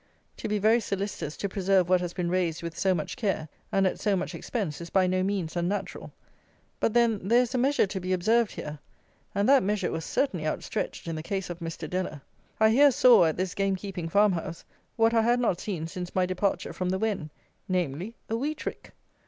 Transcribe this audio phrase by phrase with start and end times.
[0.37, 3.85] To be very solicitous to preserve what has been raised with so much care and
[3.85, 6.11] at so much expense is by no means unnatural;
[6.79, 8.79] but, then, there is a measure to be observed here;
[9.35, 11.87] and that measure was certainly outstretched in the case of Mr.
[11.87, 12.21] Deller.
[12.59, 16.73] I here saw, at this gamekeeping farmhouse, what I had not seen since my departure
[16.73, 17.29] from the Wen;
[17.69, 18.93] namely, a wheat rick!